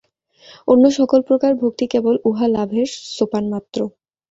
[0.67, 3.79] অন্য সকল প্রকার ভক্তি কেবল উহা লাভের সোপানমাত্র।